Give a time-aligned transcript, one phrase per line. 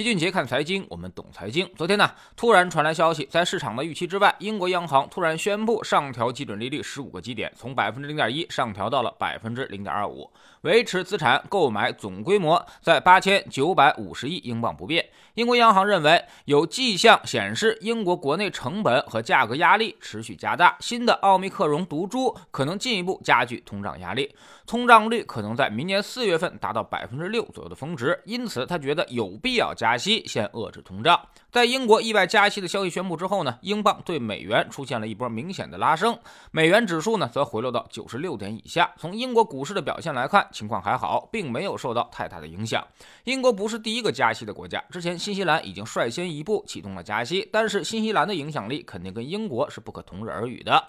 [0.00, 1.70] 齐俊杰看财经，我们懂财经。
[1.76, 10.30] 昨天呢，突然传来消息，在市场的预期之外，英国央行突然宣布上调基准利率十五个基点，从百分之零点一上调到了百分之零点二五，
[10.62, 15.06] 维持资产购买总规模在八千九百五十亿英镑不变。
[15.34, 24.34] 英国央行认为有迹象显示，英国国内成本和价格压力持续加大，新的奥密克戎毒株可能进一步加剧通胀压力，
[24.70, 29.74] 通胀率可能在明年四月份达到百分之六左右的峰值，因此他觉得有必要。
[29.74, 31.20] 加息先遏制通胀。
[31.50, 36.16] 在英国意外加息的消息宣布之后呢，英镑对美元出现了一波明显的拉升，
[36.52, 38.88] 美元指数呢则回落到九十六点以下。
[38.96, 42.86] 从英国股市的表现来看，情况还好，并没有受到太大的影响。
[43.24, 50.80] 英国不是第一个加息的国家，之前新西兰已经率先一步启动了加息，但是新西兰的影响力肯定跟英国是不可同日而语的。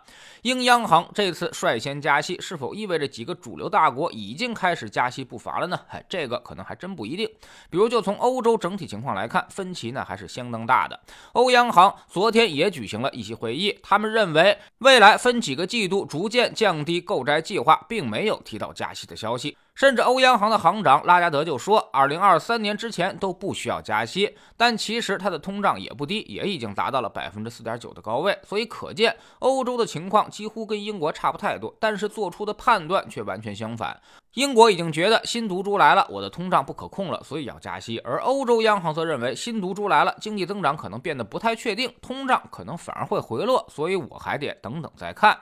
[0.44, 5.80] 英央行这次率先加息，是否意味着几个主流大国已经开始加息步伐了呢？
[5.89, 7.27] 哎，这个可能还真不一定。
[7.71, 10.52] 比如就从欧洲整体情况来看，分歧呢还是相。
[10.52, 10.99] 当大的
[11.31, 19.55] 欧央行昨天也举行了一些会议，他们认为未来分几个季度逐渐降低购债计划，并没有提到加息的消息。
[19.73, 24.38] 甚至欧央行的行长拉加德就说，二零二三年之前都不需要加息。
[24.58, 28.38] 但其实它的通胀也不低，也已经达到了百分之四点九的高位。
[28.44, 33.99] 所以可见，欧洲的情况几乎跟英国差不太多，但是做出的判断却完全相反。
[34.33, 37.97] 英国已经觉得新毒株来了，我的通胀不可控了，所以要加息。
[37.99, 45.38] 而欧洲央行则认为新毒株来了，经济增长可能变得不太确定，通胀可能反而会回落，所以我还得等等再看。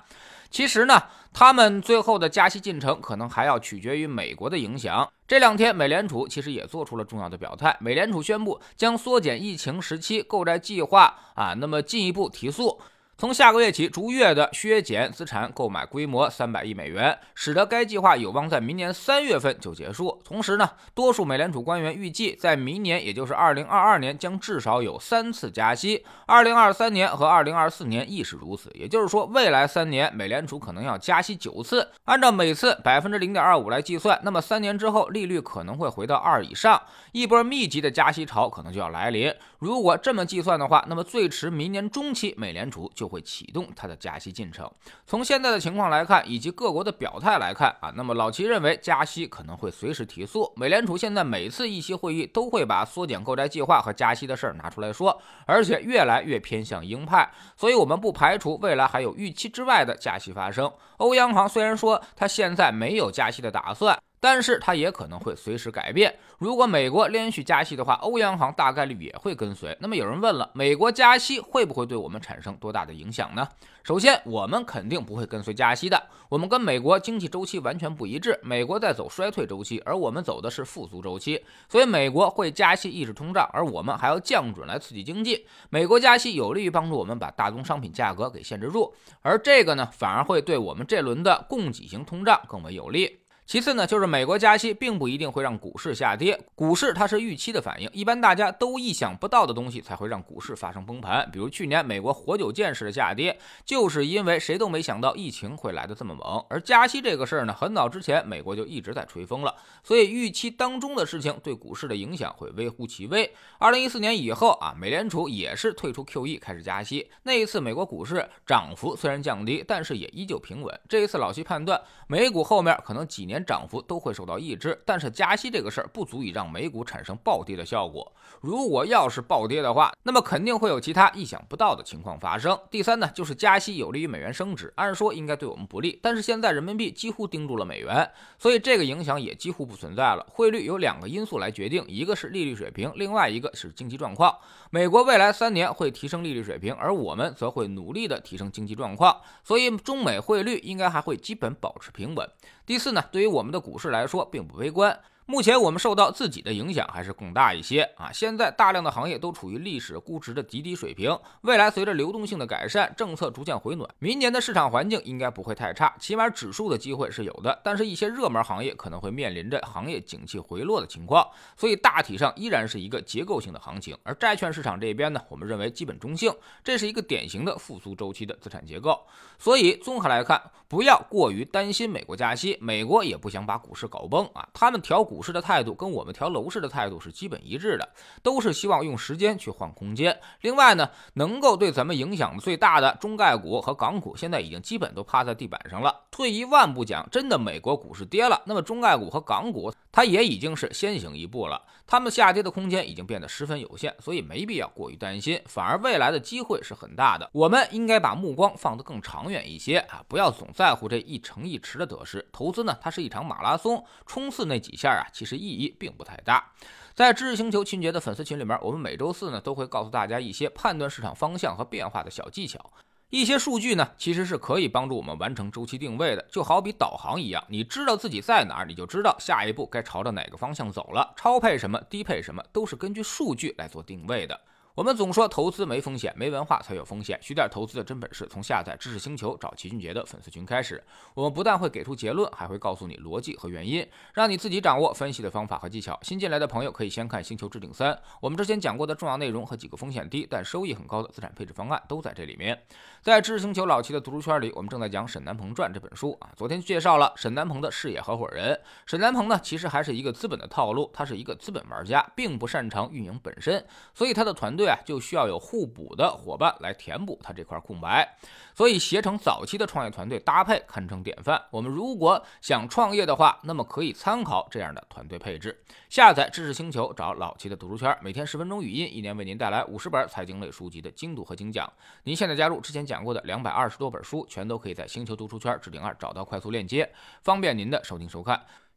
[0.51, 5.07] 其实呢，他们最后的加息进程可能还要取决于美国的影响。
[5.27, 12.81] 这两天，美联储其实也做出了重要的表态，美联储宣布将缩减疫情时期购债计划啊，那么进一步提速。
[13.19, 20.17] 从下个月起，逐月的削减资产购买规模三百亿美元，使得该计划有望在明年三月份就结束。
[20.23, 28.71] 同时呢，多数美联储官员预计，在明年，也就是二零二二年，将至少有三次加息，二零二三年和二零二四年亦是如此。
[28.73, 36.81] 也就是说，未来三年，美联储可能要加息九次，按照每次百分之零点二五来计算，那么三年之后，利率可能会回到二以上，
[37.11, 39.29] 一波密集的加息潮可能就要来临。
[39.57, 44.71] 如果这么计算的话，那么最迟明年中期，美联储就会启动它的加息进程。
[45.05, 50.53] 从现在的情况来看，以及各国的表态来看啊，那么老齐认为加息可能会随时提速。
[50.55, 57.29] 美联储现在每次议息会议都会把缩减购债计划和加息的事儿拿出来说，而且越来越偏向鹰派。
[57.57, 60.71] 所以，我们不排除未来还有预期之外的加息发生。
[60.97, 63.97] 欧央行虽然说它现在没有加息的打算。
[64.19, 66.13] 但是它也可能会随时改变。
[66.37, 69.75] 如果美国连续加息的话，欧央行大概率也会跟随。
[69.79, 73.47] 那么有人问了，美国加息会不会对我们产生多大的影响呢？
[73.83, 76.01] 首先，我们肯定不会跟随加息的。
[76.29, 81.43] 我们跟美国经济周期完全不一致，美国在走衰退周期，而我们走的是复苏周期。
[81.67, 85.47] 所以美国会加息抑制通胀，而我们还要降准来刺激经济。
[85.69, 93.18] 美国加息有利于帮助我们把大宗商品价格给限制住，而这个呢，反而会对我们这轮的供给型通胀更为有利。
[93.49, 101.27] 其次呢，就是美国加息并不一定会让股市下跌，股市它是预期的反应，一般大家都意想不到的东西才会让股市发生崩盘。
[101.33, 106.45] 比如去年美国活久见式的下跌，就是因为谁都没想到疫情会来的这么猛。
[106.47, 113.33] 而加息这个事儿呢，很早之前美国就一直在吹风了，所以预期当中的事情对股市的影响会微乎其微。
[113.57, 120.79] 二零一四年以后啊，美联储也是退出 QE 开始加息，那一次美国股市涨幅虽然降低，但是也依旧平稳。
[120.87, 123.38] 这一次老徐判断，美股后面可能几年。
[123.43, 128.11] 涨幅都会受到抑制，但是加息这个事儿不足以让美股产生暴跌的效果。
[128.41, 132.57] 如果要是暴跌的话，那么肯定会有其他意想不到的情况发生。
[132.69, 140.25] 第三呢，就是加息有利于美元升值，按说应该对我们不利，但是现在人民币几乎盯住了美元，所以这个影响也几乎不存在了。
[140.29, 144.35] 汇率有两个因素来决定，一个是利率水平，另外一个是经济状况。
[144.69, 152.29] 美国未来三年会提升利率水平，而我们则会努力的提升经济状况，所以中美汇率应该还会基本保持平稳。
[152.69, 154.95] 第四呢，对于我们的股市来说，并不悲观。
[155.25, 158.11] 目前我们受到自己的影响还是更大一些啊！
[158.11, 167.59] 现在大量的行业都处于历史估值的极低水平，未来随着流动性的改善，政策逐渐回暖，明年的市场环境应该不会太差，起码指数的机会是有的。
[167.63, 171.27] 但是，一些热门行业可能会面临着行业景气回落的情况，
[171.57, 173.97] 所以大体上依然是一个结构性的行情。
[174.03, 176.31] 而债券市场这边呢，我们认为基本中性，
[176.63, 178.99] 这是一个典型的复苏周期的资产结构。
[179.39, 185.19] 所以综合来看，不要过于担心美国加息，美国也不想把股市搞崩啊，他们调股。
[185.21, 187.87] 市的态度跟我们调楼市的态度是基本一致的，
[188.23, 190.17] 都是希望用时间去换空间。
[190.41, 195.93] 另外呢，能够对咱们影响最大的中概股和港股，现在已经基本都趴在地板上了。
[196.09, 201.61] 退一万步讲，真的美国股市跌了，那么中概股和港股它也已经是先行一步了。
[201.87, 207.27] 它们下跌的空间已经变得十分有限，所以没必要过于担心，反而未来的机会是很大的。
[207.33, 212.27] 我们应该把目光放得更长远一些啊，不要总在乎这一城一池的得失。
[212.31, 216.51] 投资呢，它是一场马拉松，冲刺那几下啊，其实意义并不太大。
[216.93, 222.71] 在知识星球秦杰的粉丝群里面，我们每周四呢都会告诉大家一些判断市场方向和变化的小技巧。
[223.09, 231.11] 一些数据呢，其实是可以帮助我们完成周期定位的，就好比导航一样，你知道自己在哪儿，你就知道下一步该朝着哪个方向走了。
[231.17, 234.39] 超配什么，低配什么，都是根据数据来做定位的。
[234.79, 237.19] 我们总说投资没风险，没文化才有风险。
[237.21, 240.81] 学点投资的真本事，从下载知识星球找齐俊杰的粉丝群开始。
[241.13, 245.99] 我们不但会给出结论，还会告诉你逻辑和原因，让你自己掌握分析的方法和技巧。
[246.01, 247.91] 新进来的朋友可以先看《星球置顶三》，
[248.21, 252.57] 我们之前讲过的重要内容和几个风险低但收益很高的资产配置方案都在这里面。
[253.01, 256.29] 在知识星球老齐的读书圈里，我们正在讲沈南鹏传这本书啊。
[256.37, 258.57] 昨天介绍了沈南鹏的事业合伙人。
[258.85, 264.68] 沈南鹏呢，其实还是一个资本的套路，他是一个资本玩家，并不擅长运营本身，所以他的团队。
[264.85, 268.07] 就需要有互补的伙伴来填补他这块空白，
[268.55, 271.41] 所以携程早期的创业团队搭配堪称典范。
[271.51, 275.57] 我们如果想创业的话，那么可以参考这样的团队配置。
[275.89, 281.71] 下载知识星球，找老七的读书圈，每天十分钟语音，一年为您带来五十本财经类书籍的精读和精讲。
[282.03, 288.41] 您现在加入之前讲过的两百二十多本书，全都可以在星球读书圈置顶二找到快速链接，方便您的收听收看。